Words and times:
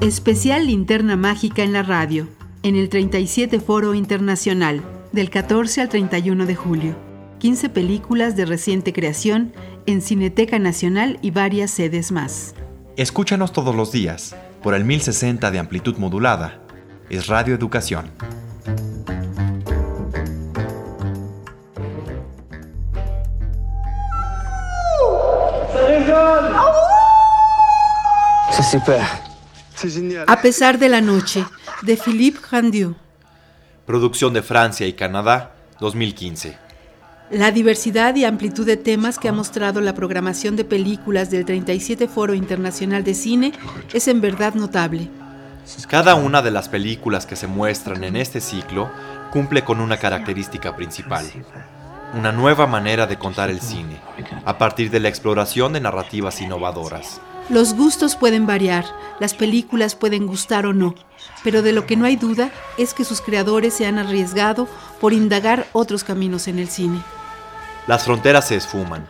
Especial 0.00 0.68
Linterna 0.68 1.16
Mágica 1.16 1.64
en 1.64 1.72
la 1.72 1.82
radio, 1.82 2.28
en 2.62 2.76
el 2.76 2.88
37 2.88 3.58
Foro 3.58 3.94
Internacional, 3.94 4.80
del 5.10 5.28
14 5.28 5.80
al 5.80 5.88
31 5.88 6.46
de 6.46 6.54
julio. 6.54 6.96
15 7.40 7.68
películas 7.68 8.36
de 8.36 8.44
reciente 8.44 8.92
creación 8.92 9.52
en 9.86 10.00
Cineteca 10.00 10.60
Nacional 10.60 11.18
y 11.20 11.32
varias 11.32 11.72
sedes 11.72 12.12
más. 12.12 12.54
Escúchanos 12.96 13.52
todos 13.52 13.74
los 13.74 13.90
días 13.90 14.36
por 14.62 14.74
el 14.74 14.84
1060 14.84 15.50
de 15.50 15.58
amplitud 15.58 15.96
modulada. 15.96 16.62
Es 17.10 17.26
Radio 17.26 17.56
Educación. 17.56 18.12
A 30.26 30.42
pesar 30.42 30.78
de 30.78 30.88
la 30.88 31.00
noche, 31.00 31.44
de 31.82 31.96
Philippe 31.96 32.40
Randieu. 32.50 32.96
Producción 33.86 34.32
de 34.32 34.42
Francia 34.42 34.86
y 34.86 34.94
Canadá, 34.94 35.54
2015. 35.78 36.58
La 37.30 37.52
diversidad 37.52 38.14
y 38.16 38.24
amplitud 38.24 38.66
de 38.66 38.76
temas 38.76 39.18
que 39.18 39.28
ha 39.28 39.32
mostrado 39.32 39.80
la 39.80 39.94
programación 39.94 40.56
de 40.56 40.64
películas 40.64 41.30
del 41.30 41.44
37 41.44 42.08
Foro 42.08 42.34
Internacional 42.34 43.04
de 43.04 43.14
Cine 43.14 43.52
es 43.92 44.08
en 44.08 44.20
verdad 44.20 44.54
notable. 44.54 45.08
Cada 45.86 46.14
una 46.14 46.42
de 46.42 46.50
las 46.50 46.68
películas 46.68 47.26
que 47.26 47.36
se 47.36 47.46
muestran 47.46 48.02
en 48.02 48.16
este 48.16 48.40
ciclo 48.40 48.90
cumple 49.30 49.62
con 49.62 49.80
una 49.80 49.98
característica 49.98 50.74
principal, 50.74 51.24
una 52.14 52.32
nueva 52.32 52.66
manera 52.66 53.06
de 53.06 53.18
contar 53.18 53.50
el 53.50 53.60
cine, 53.60 54.00
a 54.44 54.58
partir 54.58 54.90
de 54.90 55.00
la 55.00 55.08
exploración 55.08 55.74
de 55.74 55.80
narrativas 55.80 56.40
innovadoras. 56.40 57.20
Los 57.48 57.74
gustos 57.74 58.14
pueden 58.14 58.46
variar, 58.46 58.84
las 59.20 59.32
películas 59.32 59.94
pueden 59.94 60.26
gustar 60.26 60.66
o 60.66 60.74
no, 60.74 60.94
pero 61.42 61.62
de 61.62 61.72
lo 61.72 61.86
que 61.86 61.96
no 61.96 62.04
hay 62.04 62.16
duda 62.16 62.50
es 62.76 62.92
que 62.92 63.06
sus 63.06 63.22
creadores 63.22 63.72
se 63.72 63.86
han 63.86 63.98
arriesgado 63.98 64.68
por 65.00 65.14
indagar 65.14 65.66
otros 65.72 66.04
caminos 66.04 66.46
en 66.46 66.58
el 66.58 66.68
cine. 66.68 67.00
Las 67.86 68.04
fronteras 68.04 68.48
se 68.48 68.56
esfuman. 68.56 69.08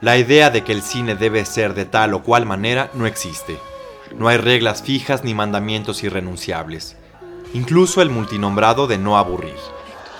La 0.00 0.16
idea 0.16 0.50
de 0.50 0.62
que 0.62 0.70
el 0.70 0.82
cine 0.82 1.16
debe 1.16 1.44
ser 1.44 1.74
de 1.74 1.84
tal 1.84 2.14
o 2.14 2.22
cual 2.22 2.46
manera 2.46 2.90
no 2.94 3.06
existe. 3.06 3.58
No 4.16 4.28
hay 4.28 4.36
reglas 4.36 4.82
fijas 4.82 5.24
ni 5.24 5.34
mandamientos 5.34 6.04
irrenunciables. 6.04 6.96
Incluso 7.54 8.02
el 8.02 8.10
multinombrado 8.10 8.86
de 8.86 8.98
no 8.98 9.18
aburrir. 9.18 9.56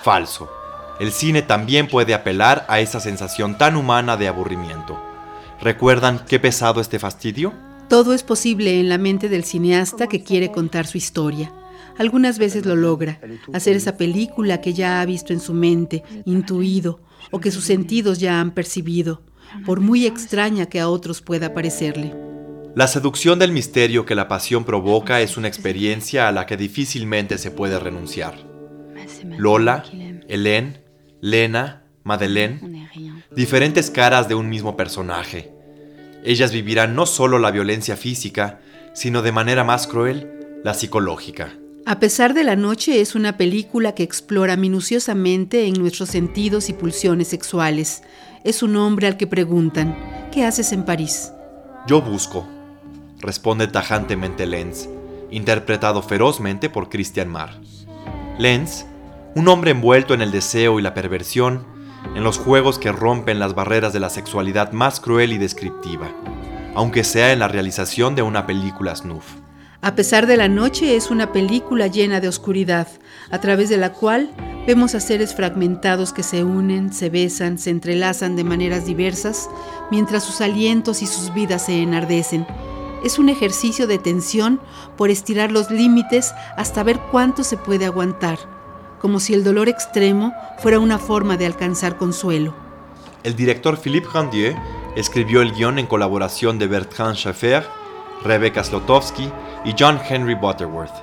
Falso. 0.03 0.51
El 0.99 1.13
cine 1.13 1.41
también 1.41 1.87
puede 1.87 2.13
apelar 2.13 2.65
a 2.67 2.81
esa 2.81 2.99
sensación 2.99 3.57
tan 3.57 3.77
humana 3.77 4.17
de 4.17 4.27
aburrimiento. 4.27 5.10
¿Recuerdan 5.61 6.25
qué 6.27 6.39
pesado 6.39 6.81
este 6.81 6.97
fastidio? 6.97 7.53
Todo 7.87 8.13
es 8.13 8.23
posible 8.23 8.79
en 8.79 8.89
la 8.89 8.97
mente 8.97 9.29
del 9.29 9.43
cineasta 9.43 10.07
que 10.07 10.23
quiere 10.23 10.51
contar 10.51 10.87
su 10.87 10.97
historia. 10.97 11.53
Algunas 11.99 12.39
veces 12.39 12.65
lo 12.65 12.75
logra, 12.75 13.19
hacer 13.53 13.75
esa 13.75 13.95
película 13.95 14.59
que 14.59 14.73
ya 14.73 15.01
ha 15.01 15.05
visto 15.05 15.33
en 15.33 15.39
su 15.39 15.53
mente, 15.53 16.03
intuido, 16.25 17.01
o 17.29 17.39
que 17.39 17.51
sus 17.51 17.63
sentidos 17.63 18.19
ya 18.19 18.39
han 18.39 18.51
percibido, 18.51 19.21
por 19.65 19.81
muy 19.81 20.07
extraña 20.07 20.65
que 20.65 20.79
a 20.79 20.89
otros 20.89 21.21
pueda 21.21 21.53
parecerle. 21.53 22.15
La 22.73 22.87
seducción 22.87 23.37
del 23.37 23.51
misterio 23.51 24.05
que 24.05 24.15
la 24.15 24.27
pasión 24.27 24.63
provoca 24.63 25.21
es 25.21 25.37
una 25.37 25.49
experiencia 25.49 26.27
a 26.27 26.31
la 26.31 26.45
que 26.47 26.57
difícilmente 26.57 27.37
se 27.37 27.51
puede 27.51 27.77
renunciar. 27.77 28.35
Lola, 29.37 29.83
Hélène, 30.27 30.81
Lena, 31.19 31.80
Madeleine, 32.03 32.89
diferentes 33.35 33.89
caras 33.89 34.27
de 34.27 34.35
un 34.35 34.49
mismo 34.49 34.75
personaje. 34.75 35.51
Ellas 36.23 36.51
vivirán 36.51 36.95
no 36.95 37.05
solo 37.05 37.39
la 37.39 37.51
violencia 37.51 37.95
física, 37.95 38.59
sino 38.93 39.21
de 39.21 39.31
manera 39.31 39.63
más 39.63 39.87
cruel, 39.87 40.59
la 40.63 40.73
psicológica. 40.73 41.53
A 41.85 41.99
pesar 41.99 42.33
de 42.35 42.43
la 42.43 42.55
noche 42.55 43.01
es 43.01 43.15
una 43.15 43.37
película 43.37 43.95
que 43.95 44.03
explora 44.03 44.55
minuciosamente 44.55 45.65
en 45.65 45.73
nuestros 45.73 46.09
sentidos 46.09 46.69
y 46.69 46.73
pulsiones 46.73 47.29
sexuales. 47.29 48.03
Es 48.43 48.61
un 48.61 48.75
hombre 48.75 49.07
al 49.07 49.17
que 49.17 49.25
preguntan, 49.25 49.97
¿qué 50.31 50.45
haces 50.45 50.73
en 50.73 50.83
París? 50.83 51.31
Yo 51.87 52.01
busco, 52.01 52.47
responde 53.19 53.67
tajantemente 53.67 54.45
Lenz, 54.45 54.87
interpretado 55.31 56.03
ferozmente 56.03 56.69
por 56.69 56.89
Christian 56.89 57.29
Marr. 57.29 57.59
Lenz, 58.37 58.85
un 59.35 59.47
hombre 59.47 59.71
envuelto 59.71 60.13
en 60.13 60.21
el 60.21 60.31
deseo 60.31 60.79
y 60.79 60.83
la 60.83 60.93
perversión, 60.93 61.65
en 62.15 62.23
los 62.23 62.37
juegos 62.37 62.79
que 62.79 62.91
rompen 62.91 63.39
las 63.39 63.55
barreras 63.55 63.93
de 63.93 63.99
la 63.99 64.09
sexualidad 64.09 64.71
más 64.71 64.99
cruel 64.99 65.33
y 65.33 65.37
descriptiva, 65.37 66.09
aunque 66.75 67.03
sea 67.03 67.31
en 67.31 67.39
la 67.39 67.47
realización 67.47 68.15
de 68.15 68.21
una 68.21 68.45
película 68.45 68.95
snuff. 68.95 69.25
A 69.83 69.95
pesar 69.95 70.27
de 70.27 70.37
la 70.37 70.47
noche 70.47 70.95
es 70.95 71.09
una 71.09 71.31
película 71.31 71.87
llena 71.87 72.19
de 72.19 72.27
oscuridad, 72.27 72.87
a 73.31 73.39
través 73.39 73.69
de 73.69 73.77
la 73.77 73.93
cual 73.93 74.29
vemos 74.67 74.93
a 74.93 74.99
seres 74.99 75.33
fragmentados 75.33 76.13
que 76.13 76.21
se 76.21 76.43
unen, 76.43 76.93
se 76.93 77.09
besan, 77.09 77.57
se 77.57 77.71
entrelazan 77.71 78.35
de 78.35 78.43
maneras 78.43 78.85
diversas, 78.85 79.49
mientras 79.89 80.23
sus 80.23 80.39
alientos 80.41 81.01
y 81.01 81.07
sus 81.07 81.33
vidas 81.33 81.65
se 81.65 81.81
enardecen. 81.81 82.45
Es 83.03 83.17
un 83.17 83.29
ejercicio 83.29 83.87
de 83.87 83.97
tensión 83.97 84.61
por 84.97 85.09
estirar 85.09 85.51
los 85.51 85.71
límites 85.71 86.31
hasta 86.57 86.83
ver 86.83 86.99
cuánto 87.09 87.43
se 87.43 87.57
puede 87.57 87.85
aguantar, 87.85 88.37
como 89.01 89.19
si 89.19 89.33
el 89.33 89.43
dolor 89.43 89.67
extremo 89.67 90.33
fuera 90.59 90.79
una 90.79 90.99
forma 90.99 91.35
de 91.35 91.47
alcanzar 91.47 91.97
consuelo. 91.97 92.53
El 93.23 93.35
director 93.35 93.77
Philippe 93.77 94.07
Randieu 94.13 94.55
escribió 94.95 95.41
el 95.41 95.53
guion 95.53 95.79
en 95.79 95.87
colaboración 95.87 96.59
de 96.59 96.67
Bertrand 96.67 97.15
Schaffer, 97.15 97.65
Rebecca 98.23 98.63
Slotowski 98.63 99.31
y 99.65 99.73
John 99.77 99.99
Henry 100.07 100.35
Butterworth. 100.35 100.93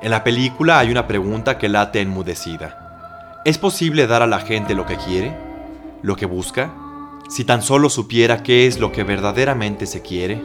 En 0.00 0.10
la 0.10 0.24
película 0.24 0.78
hay 0.78 0.90
una 0.90 1.06
pregunta 1.06 1.58
que 1.58 1.68
late 1.68 2.00
enmudecida. 2.00 3.42
¿Es 3.44 3.58
posible 3.58 4.06
dar 4.06 4.22
a 4.22 4.26
la 4.26 4.40
gente 4.40 4.74
lo 4.74 4.86
que 4.86 4.96
quiere? 4.96 5.36
¿Lo 6.02 6.16
que 6.16 6.26
busca? 6.26 6.72
Si 7.28 7.44
tan 7.44 7.62
solo 7.62 7.90
supiera 7.90 8.42
qué 8.42 8.66
es 8.66 8.78
lo 8.78 8.92
que 8.92 9.04
verdaderamente 9.04 9.86
se 9.86 10.00
quiere. 10.00 10.42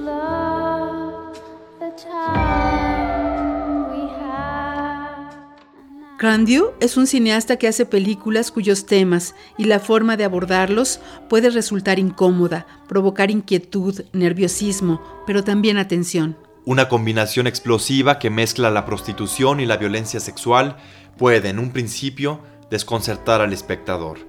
Grandieu 6.21 6.73
es 6.79 6.97
un 6.97 7.07
cineasta 7.07 7.57
que 7.57 7.67
hace 7.67 7.83
películas 7.83 8.51
cuyos 8.51 8.85
temas 8.85 9.33
y 9.57 9.63
la 9.63 9.79
forma 9.79 10.17
de 10.17 10.23
abordarlos 10.23 10.99
puede 11.27 11.49
resultar 11.49 11.97
incómoda, 11.97 12.67
provocar 12.87 13.31
inquietud, 13.31 14.03
nerviosismo, 14.13 15.01
pero 15.25 15.43
también 15.43 15.79
atención. 15.79 16.37
Una 16.63 16.89
combinación 16.89 17.47
explosiva 17.47 18.19
que 18.19 18.29
mezcla 18.29 18.69
la 18.69 18.85
prostitución 18.85 19.61
y 19.61 19.65
la 19.65 19.77
violencia 19.77 20.19
sexual 20.19 20.77
puede, 21.17 21.49
en 21.49 21.57
un 21.57 21.71
principio, 21.71 22.39
desconcertar 22.69 23.41
al 23.41 23.51
espectador. 23.51 24.19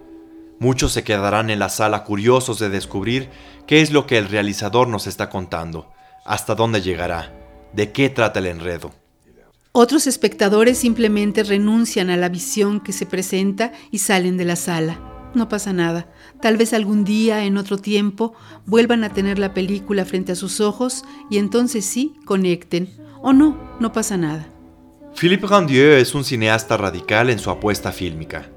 Muchos 0.60 0.92
se 0.92 1.04
quedarán 1.04 1.50
en 1.50 1.58
la 1.58 1.68
sala 1.68 2.04
curiosos 2.04 2.58
de 2.58 2.70
descubrir 2.70 3.28
qué 3.66 3.82
es 3.82 3.92
lo 3.92 4.06
que 4.06 4.16
el 4.16 4.30
realizador 4.30 4.88
nos 4.88 5.06
está 5.06 5.28
contando, 5.28 5.92
hasta 6.24 6.54
dónde 6.54 6.80
llegará, 6.80 7.34
de 7.74 7.92
qué 7.92 8.08
trata 8.08 8.38
el 8.38 8.46
enredo. 8.46 9.01
Otros 9.74 10.06
espectadores 10.06 10.76
simplemente 10.76 11.44
renuncian 11.44 12.10
a 12.10 12.18
la 12.18 12.28
visión 12.28 12.78
que 12.78 12.92
se 12.92 13.06
presenta 13.06 13.72
y 13.90 13.98
salen 13.98 14.36
de 14.36 14.44
la 14.44 14.56
sala. 14.56 15.00
No 15.34 15.48
pasa 15.48 15.72
nada. 15.72 16.12
Tal 16.42 16.58
vez 16.58 16.74
algún 16.74 17.04
día, 17.04 17.46
en 17.46 17.56
otro 17.56 17.78
tiempo, 17.78 18.34
vuelvan 18.66 19.02
a 19.02 19.14
tener 19.14 19.38
la 19.38 19.54
película 19.54 20.04
frente 20.04 20.32
a 20.32 20.36
sus 20.36 20.60
ojos 20.60 21.04
y 21.30 21.38
entonces 21.38 21.86
sí 21.86 22.14
conecten. 22.26 22.90
O 23.22 23.32
no, 23.32 23.58
no 23.80 23.92
pasa 23.92 24.18
nada. 24.18 24.46
Philippe 25.14 25.46
Randieu 25.46 25.92
es 25.92 26.14
un 26.14 26.24
cineasta 26.24 26.76
radical 26.76 27.30
en 27.30 27.38
su 27.38 27.48
apuesta 27.48 27.92
fílmica. 27.92 28.50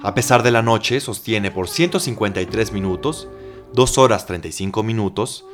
A 0.00 0.14
pesar 0.14 0.44
de 0.44 0.52
la 0.52 0.62
noche, 0.62 1.00
sostiene 1.00 1.50
por 1.50 1.68
153 1.68 2.72
minutos, 2.72 3.26
2 3.72 3.98
horas 3.98 4.26
35 4.26 4.84
minutos, 4.84 5.44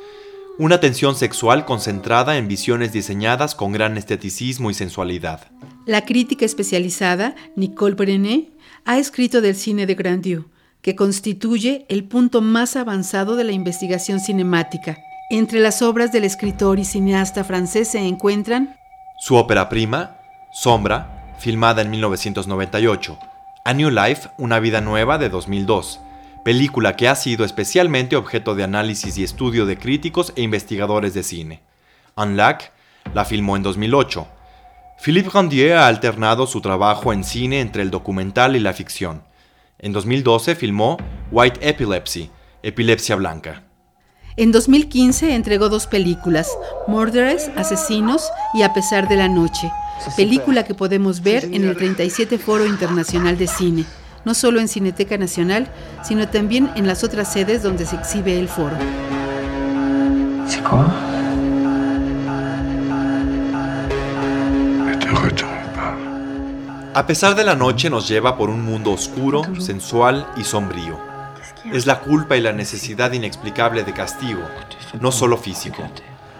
una 0.59 0.81
tensión 0.81 1.15
sexual 1.15 1.63
concentrada 1.63 2.37
en 2.37 2.49
visiones 2.49 2.91
diseñadas 2.91 3.55
con 3.55 3.71
gran 3.71 3.97
esteticismo 3.97 4.69
y 4.69 4.73
sensualidad. 4.73 5.47
La 5.85 6.03
crítica 6.03 6.45
especializada, 6.45 7.33
Nicole 7.55 7.95
Brené, 7.95 8.49
ha 8.83 8.97
escrito 8.97 9.39
del 9.39 9.55
cine 9.55 9.85
de 9.85 9.95
Grandieu 9.95 10.45
que 10.81 10.97
constituye 10.97 11.85
el 11.87 12.03
punto 12.03 12.41
más 12.41 12.75
avanzado 12.75 13.37
de 13.37 13.45
la 13.45 13.53
investigación 13.53 14.19
cinemática. 14.19 14.97
Entre 15.29 15.61
las 15.61 15.81
obras 15.81 16.11
del 16.11 16.25
escritor 16.25 16.77
y 16.77 16.83
cineasta 16.83 17.45
francés 17.45 17.87
se 17.87 17.99
encuentran 17.99 18.75
su 19.17 19.35
ópera 19.35 19.69
prima, 19.69 20.17
Sombra, 20.51 21.35
filmada 21.39 21.81
en 21.83 21.89
1998, 21.91 23.17
A 23.63 23.73
New 23.73 23.89
Life, 23.89 24.29
Una 24.37 24.59
vida 24.59 24.81
nueva 24.81 25.17
de 25.17 25.29
2002, 25.29 26.01
película 26.43 26.95
que 26.95 27.07
ha 27.07 27.15
sido 27.15 27.45
especialmente 27.45 28.15
objeto 28.15 28.55
de 28.55 28.63
análisis 28.63 29.17
y 29.17 29.23
estudio 29.23 29.65
de 29.65 29.77
críticos 29.77 30.33
e 30.35 30.41
investigadores 30.41 31.13
de 31.13 31.23
cine. 31.23 31.61
Unlack 32.15 32.71
la 33.13 33.25
filmó 33.25 33.55
en 33.55 33.63
2008. 33.63 34.27
Philippe 35.01 35.29
Randier 35.29 35.77
ha 35.77 35.87
alternado 35.87 36.45
su 36.47 36.61
trabajo 36.61 37.13
en 37.13 37.23
cine 37.23 37.61
entre 37.61 37.81
el 37.81 37.91
documental 37.91 38.55
y 38.55 38.59
la 38.59 38.73
ficción. 38.73 39.23
En 39.77 39.93
2012 39.93 40.55
filmó 40.55 40.97
White 41.31 41.67
Epilepsy, 41.67 42.29
Epilepsia 42.63 43.15
Blanca. 43.15 43.63
En 44.35 44.51
2015 44.51 45.35
entregó 45.35 45.69
dos 45.69 45.87
películas, 45.87 46.49
Murderers, 46.87 47.49
Asesinos 47.55 48.29
y 48.53 48.61
A 48.63 48.73
pesar 48.73 49.07
de 49.07 49.17
la 49.17 49.27
noche, 49.27 49.71
película 50.15 50.63
que 50.63 50.73
podemos 50.73 51.21
ver 51.21 51.45
en 51.45 51.65
el 51.65 51.75
37 51.75 52.37
Foro 52.37 52.65
Internacional 52.65 53.37
de 53.37 53.47
Cine, 53.47 53.85
no 54.25 54.33
solo 54.33 54.59
en 54.59 54.67
Cineteca 54.67 55.17
Nacional, 55.17 55.67
sino 56.03 56.27
también 56.27 56.69
en 56.75 56.87
las 56.87 57.03
otras 57.03 57.31
sedes 57.31 57.63
donde 57.63 57.85
se 57.85 57.95
exhibe 57.95 58.39
el 58.39 58.47
foro. 58.47 58.77
A 66.93 67.05
pesar 67.07 67.35
de 67.35 67.43
la 67.45 67.55
noche 67.55 67.89
nos 67.89 68.07
lleva 68.07 68.35
por 68.37 68.49
un 68.49 68.65
mundo 68.65 68.91
oscuro, 68.91 69.43
sensual 69.59 70.27
y 70.35 70.43
sombrío. 70.43 70.99
Es 71.71 71.85
la 71.85 71.99
culpa 71.99 72.35
y 72.35 72.41
la 72.41 72.51
necesidad 72.51 73.11
inexplicable 73.13 73.83
de 73.83 73.93
castigo, 73.93 74.41
no 74.99 75.11
solo 75.11 75.37
físico. 75.37 75.83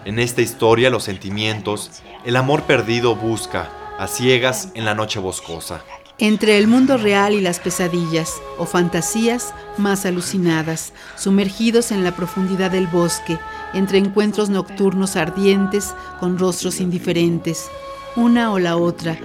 En 0.04 0.18
esta 0.18 0.42
historia 0.42 0.90
los 0.90 1.04
sentimientos, 1.04 2.02
el 2.24 2.36
amor 2.36 2.64
perdido 2.64 3.14
busca, 3.14 3.68
a 3.98 4.06
ciegas 4.06 4.70
en 4.74 4.84
la 4.84 4.94
noche 4.94 5.18
boscosa. 5.18 5.82
Entre 6.22 6.58
el 6.58 6.66
mundo 6.66 6.98
real 6.98 7.32
y 7.32 7.40
las 7.40 7.60
pesadillas, 7.60 8.42
o 8.58 8.66
fantasías 8.66 9.54
más 9.78 10.04
alucinadas, 10.04 10.92
sumergidos 11.16 11.92
en 11.92 12.04
la 12.04 12.14
profundidad 12.14 12.70
del 12.70 12.86
bosque, 12.86 13.38
entre 13.72 13.96
encuentros 13.96 14.50
nocturnos 14.50 15.16
ardientes 15.16 15.94
con 16.18 16.38
rostros 16.38 16.78
indiferentes, 16.78 17.70
una 18.16 18.52
o 18.52 18.58
la 18.58 18.76
otra, 18.76 19.16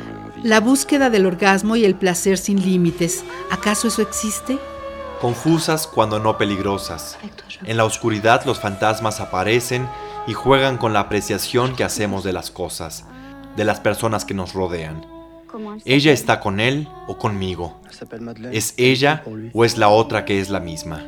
la 0.42 0.62
búsqueda 0.62 1.10
del 1.10 1.26
orgasmo 1.26 1.76
y 1.76 1.84
el 1.84 1.96
placer 1.96 2.38
sin 2.38 2.64
límites, 2.64 3.26
¿acaso 3.52 3.90
eso 3.90 4.02
existe? 4.02 4.58
Confusas 5.20 5.88
cuando 5.88 6.20
no 6.20 6.38
peligrosas. 6.38 7.18
En 7.66 7.76
la 7.76 7.84
oscuridad 7.84 8.46
los 8.46 8.62
fantasmas 8.62 9.20
aparecen 9.20 9.86
y 10.28 10.34
juegan 10.34 10.78
con 10.78 10.94
la 10.94 11.02
apreciación 11.02 11.76
que 11.76 11.84
hacemos 11.84 12.24
de 12.24 12.32
las 12.32 12.52
cosas, 12.52 13.04
de 13.58 13.66
las 13.66 13.82
personas 13.82 14.24
que 14.24 14.34
nos 14.34 14.54
rodean. 14.54 15.15
Ella 15.86 16.12
está 16.12 16.40
con 16.40 16.60
él 16.60 16.88
o 17.08 17.18
conmigo. 17.18 17.82
¿Es 18.52 18.74
ella 18.78 19.24
o 19.54 19.66
es 19.66 19.78
la 19.78 19.90
otra 19.90 20.26
que 20.26 20.40
es 20.40 20.50
la 20.50 20.60
misma? 20.60 21.04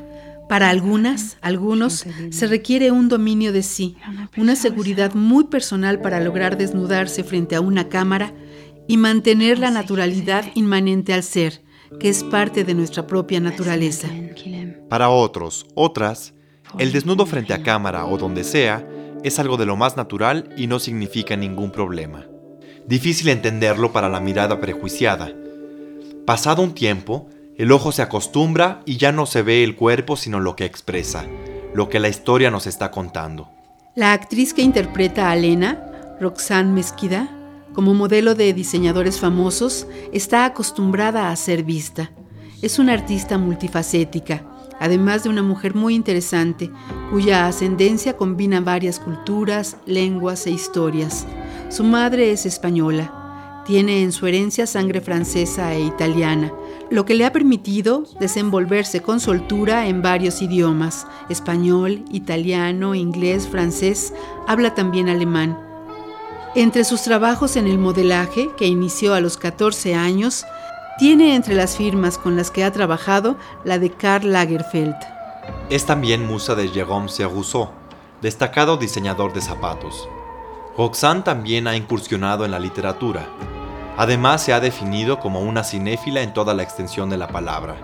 Para 0.50 0.70
algunas, 0.70 1.38
algunos, 1.42 2.06
se 2.30 2.48
requiere 2.48 2.92
un 2.92 3.10
dominio 3.10 3.52
de 3.52 3.64
sí, 3.64 3.98
una 4.38 4.56
seguridad 4.56 5.14
muy 5.14 5.46
personal 5.46 6.00
para 6.00 6.22
lograr 6.22 6.58
desnudarse 6.58 7.26
frente 7.26 7.56
a 7.56 7.62
una 7.62 7.90
cámara 7.90 8.34
y 8.88 8.96
mantener 8.96 9.60
la 9.60 9.72
naturalidad 9.72 10.46
inmanente 10.56 11.14
al 11.14 11.24
ser, 11.24 11.62
que 12.00 12.08
es 12.08 12.24
parte 12.24 12.64
de 12.64 12.74
nuestra 12.74 13.08
propia 13.08 13.42
naturaleza. 13.42 14.08
Para 14.90 15.10
otros, 15.10 15.66
otras, 15.76 16.34
el 16.80 16.94
desnudo 16.94 17.26
frente 17.26 17.54
a 17.54 17.62
cámara 17.62 18.06
o 18.06 18.18
donde 18.18 18.46
sea 18.46 18.88
es 19.24 19.40
algo 19.40 19.58
de 19.58 19.66
lo 19.66 19.76
más 19.76 19.98
natural 19.98 20.50
y 20.56 20.68
no 20.68 20.80
significa 20.80 21.36
ningún 21.36 21.72
problema. 21.72 22.26
Difícil 22.88 23.28
entenderlo 23.28 23.92
para 23.92 24.08
la 24.08 24.22
mirada 24.22 24.62
prejuiciada. 24.62 25.34
Pasado 26.26 26.62
un 26.62 26.74
tiempo, 26.74 27.28
el 27.58 27.74
ojo 27.74 27.92
se 27.92 28.02
acostumbra 28.02 28.82
y 28.86 28.96
ya 28.96 29.12
no 29.12 29.26
se 29.26 29.42
ve 29.42 29.66
el 29.66 29.76
cuerpo 29.76 30.16
sino 30.16 30.40
lo 30.40 30.56
que 30.56 30.64
expresa, 30.64 31.26
lo 31.74 31.90
que 31.90 32.00
la 32.00 32.08
historia 32.08 32.50
nos 32.50 32.66
está 32.66 32.90
contando. 32.90 33.50
La 33.94 34.14
actriz 34.14 34.54
que 34.54 34.62
interpreta 34.62 35.30
a 35.30 35.36
Elena, 35.36 36.16
Roxanne 36.22 36.72
Mesquida, 36.72 37.30
como 37.74 37.94
modelo 37.94 38.36
de 38.36 38.54
diseñadores 38.54 39.20
famosos, 39.20 39.86
está 40.14 40.46
acostumbrada 40.46 41.30
a 41.30 41.36
ser 41.36 41.64
vista. 41.64 42.12
Es 42.62 42.80
una 42.80 42.94
artista 42.94 43.38
multifacética, 43.38 44.46
además 44.80 45.24
de 45.24 45.30
una 45.30 45.44
mujer 45.44 45.76
muy 45.76 45.94
interesante, 45.94 46.72
cuya 47.12 47.48
ascendencia 47.48 48.16
combina 48.16 48.62
varias 48.62 49.00
culturas, 49.00 49.76
lenguas 49.86 50.48
e 50.48 50.52
historias. 50.52 51.28
Su 51.70 51.84
madre 51.84 52.32
es 52.32 52.46
española, 52.46 53.64
tiene 53.66 54.02
en 54.02 54.14
su 54.14 54.26
herencia 54.26 54.66
sangre 54.66 55.02
francesa 55.02 55.74
e 55.74 55.82
italiana, 55.82 56.54
lo 56.90 57.04
que 57.04 57.14
le 57.14 57.26
ha 57.26 57.34
permitido 57.34 58.06
desenvolverse 58.22 59.02
con 59.02 59.20
soltura 59.20 59.88
en 59.88 60.02
varios 60.02 60.42
idiomas, 60.42 61.06
español, 61.28 62.06
italiano, 62.10 62.96
inglés, 62.96 63.50
francés, 63.50 64.14
habla 64.48 64.76
también 64.76 65.10
alemán. 65.10 65.60
Entre 66.56 66.86
sus 66.86 67.02
trabajos 67.02 67.58
en 67.58 67.68
el 67.68 67.78
modelaje, 67.78 68.50
que 68.58 68.68
inició 68.68 69.14
a 69.14 69.20
los 69.20 69.36
14 69.36 69.94
años, 69.94 70.46
tiene 70.98 71.36
entre 71.36 71.54
las 71.54 71.76
firmas 71.76 72.18
con 72.18 72.38
las 72.38 72.50
que 72.50 72.64
ha 72.64 72.72
trabajado 72.72 73.36
la 73.66 73.78
de 73.78 73.92
Karl 73.92 74.32
Lagerfeld. 74.32 74.96
Es 75.70 75.86
también 75.86 76.26
musa 76.26 76.56
de 76.56 76.70
Jérôme 76.70 77.10
Rousseau, 77.30 77.68
destacado 78.22 78.78
diseñador 78.78 79.34
de 79.34 79.42
zapatos. 79.42 80.08
Roxanne 80.78 81.24
también 81.24 81.68
ha 81.68 81.76
incursionado 81.76 82.46
en 82.46 82.52
la 82.52 82.60
literatura, 82.60 83.28
Además, 83.98 84.44
se 84.44 84.54
ha 84.54 84.60
definido 84.60 85.20
como 85.20 85.42
una 85.42 85.64
cinéfila 85.64 86.22
en 86.22 86.32
toda 86.32 86.54
la 86.54 86.62
extensión 86.62 87.10
de 87.10 87.18
la 87.18 87.30
palabra. 87.30 87.76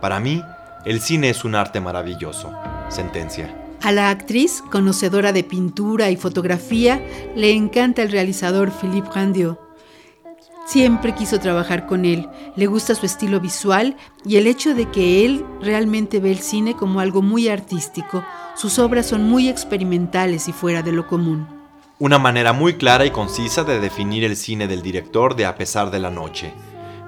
Para 0.00 0.18
mí, 0.18 0.42
el 0.84 1.00
cine 1.00 1.30
es 1.30 1.44
un 1.44 1.54
arte 1.54 1.80
maravilloso. 1.80 2.52
Sentencia. 2.88 3.54
A 3.80 3.92
la 3.92 4.10
actriz, 4.10 4.60
conocedora 4.72 5.32
de 5.32 5.44
pintura 5.44 6.10
y 6.10 6.16
fotografía, 6.16 7.00
le 7.36 7.52
encanta 7.52 8.02
el 8.02 8.10
realizador 8.10 8.72
Philippe 8.72 9.08
Randieu. 9.14 9.56
Siempre 10.66 11.14
quiso 11.14 11.38
trabajar 11.38 11.86
con 11.86 12.04
él, 12.04 12.28
le 12.56 12.66
gusta 12.66 12.96
su 12.96 13.06
estilo 13.06 13.38
visual 13.38 13.96
y 14.24 14.38
el 14.38 14.48
hecho 14.48 14.74
de 14.74 14.90
que 14.90 15.24
él 15.24 15.46
realmente 15.62 16.18
ve 16.18 16.32
el 16.32 16.40
cine 16.40 16.74
como 16.74 16.98
algo 16.98 17.22
muy 17.22 17.48
artístico. 17.48 18.24
Sus 18.56 18.80
obras 18.80 19.06
son 19.06 19.30
muy 19.30 19.48
experimentales 19.48 20.48
y 20.48 20.52
fuera 20.52 20.82
de 20.82 20.90
lo 20.90 21.06
común. 21.06 21.55
Una 21.98 22.18
manera 22.18 22.52
muy 22.52 22.74
clara 22.74 23.06
y 23.06 23.10
concisa 23.10 23.64
de 23.64 23.80
definir 23.80 24.22
el 24.22 24.36
cine 24.36 24.68
del 24.68 24.82
director 24.82 25.34
de 25.34 25.46
A 25.46 25.54
pesar 25.54 25.90
de 25.90 25.98
la 25.98 26.10
noche, 26.10 26.52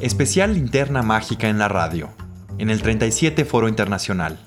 Especial 0.00 0.54
Linterna 0.54 1.02
Mágica 1.02 1.50
en 1.50 1.58
la 1.58 1.68
radio, 1.68 2.08
en 2.56 2.70
el 2.70 2.80
37 2.80 3.44
Foro 3.44 3.68
Internacional 3.68 4.38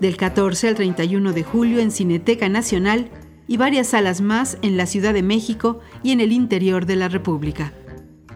del 0.00 0.16
14 0.16 0.68
al 0.68 0.74
31 0.74 1.32
de 1.32 1.42
julio 1.42 1.78
en 1.80 1.90
Cineteca 1.90 2.48
Nacional 2.48 3.10
y 3.46 3.56
varias 3.56 3.88
salas 3.88 4.20
más 4.20 4.58
en 4.62 4.76
la 4.76 4.86
Ciudad 4.86 5.12
de 5.12 5.22
México 5.22 5.80
y 6.02 6.12
en 6.12 6.20
el 6.20 6.32
interior 6.32 6.86
de 6.86 6.96
la 6.96 7.08
República. 7.08 7.72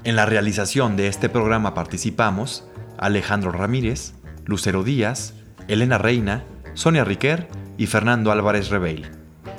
En 0.04 0.16
la 0.16 0.26
realización 0.26 0.96
de 0.96 1.08
este 1.08 1.28
programa 1.28 1.72
participamos 1.72 2.68
Alejandro 2.98 3.52
Ramírez, 3.52 4.14
Lucero 4.44 4.84
Díaz, 4.84 5.34
Elena 5.68 5.98
Reina, 5.98 6.44
Sonia 6.74 7.04
Riquer 7.04 7.48
y 7.78 7.86
Fernando 7.86 8.30
Álvarez 8.30 8.68
Rebeil. 8.68 9.08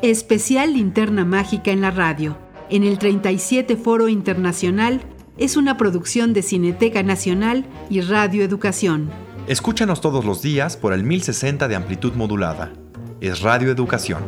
Especial 0.01 0.73
Linterna 0.73 1.25
Mágica 1.25 1.71
en 1.71 1.81
la 1.81 1.89
radio, 1.89 2.37
en 2.69 2.83
el 2.83 2.99
37 2.99 3.77
Foro 3.77 4.07
Internacional, 4.09 5.01
es 5.37 5.57
una 5.57 5.77
producción 5.77 6.33
de 6.33 6.43
Cineteca 6.43 7.03
Nacional 7.03 7.65
y 7.89 8.01
Radio 8.01 8.43
Educación. 8.43 9.24
Escúchanos 9.47 10.01
todos 10.01 10.25
los 10.25 10.41
días 10.41 10.75
por 10.75 10.91
el 10.91 11.03
1060 11.03 11.67
de 11.67 11.75
amplitud 11.75 12.13
modulada. 12.13 12.73
Es 13.21 13.41
Radio 13.41 13.69
Educación. 13.69 14.23